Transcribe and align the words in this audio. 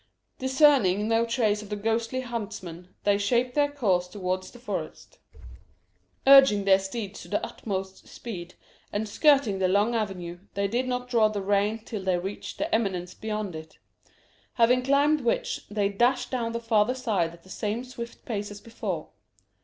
Discerning 0.39 1.07
no 1.09 1.27
trace 1.27 1.61
of 1.61 1.69
the 1.69 1.75
ghostly 1.75 2.21
huntsman, 2.21 2.95
they 3.03 3.19
shaped 3.19 3.53
their 3.53 3.71
course 3.71 4.07
towards 4.07 4.49
the 4.49 4.57
forest. 4.57 5.19
Urging 6.25 6.65
their 6.65 6.79
steeds 6.79 7.21
to 7.21 7.27
their 7.27 7.45
utmost 7.45 8.07
speed, 8.07 8.55
and 8.91 9.07
skirting 9.07 9.59
the 9.59 9.67
long 9.67 9.93
avenue, 9.93 10.39
they 10.55 10.67
did 10.67 10.87
not 10.87 11.07
draw 11.07 11.27
the 11.27 11.43
rein 11.43 11.83
till 11.85 12.01
they 12.03 12.17
reached 12.17 12.57
the 12.57 12.73
eminence 12.73 13.13
beyond 13.13 13.55
it; 13.55 13.77
having 14.55 14.81
climbed 14.81 15.21
which, 15.21 15.67
they 15.69 15.87
dashed 15.89 16.31
down 16.31 16.51
the 16.53 16.59
farther 16.59 16.95
side 16.95 17.31
at 17.31 17.43
the 17.43 17.49
same 17.51 17.83
swift 17.83 18.25
pace 18.25 18.49
as 18.49 18.59
before. 18.59 19.09